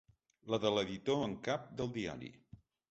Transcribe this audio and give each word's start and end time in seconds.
La 0.53 0.59
de 0.63 0.71
l’editor 0.77 1.21
en 1.27 1.37
cap 1.51 1.71
del 1.83 1.95
diari. 2.01 2.35